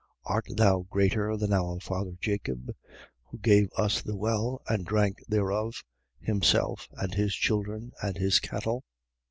[0.25, 0.31] 4:12.
[0.31, 2.75] Art thou greater than our father Jacob,
[3.25, 5.83] who gave us the well and drank thereof,
[6.19, 8.83] himself and his children and his cattle?